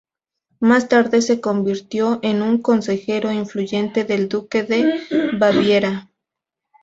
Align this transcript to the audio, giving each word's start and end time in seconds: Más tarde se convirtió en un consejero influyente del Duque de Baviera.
Más 0.59 0.89
tarde 0.89 1.21
se 1.21 1.39
convirtió 1.41 2.19
en 2.23 2.41
un 2.41 2.59
consejero 2.59 3.31
influyente 3.31 4.03
del 4.03 4.29
Duque 4.29 4.63
de 4.63 4.99
Baviera. 5.37 6.09